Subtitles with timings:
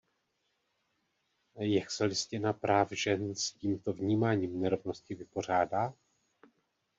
[1.59, 5.93] Jak se Listina práv žen s tímto vnímáním nerovnosti vypořádá?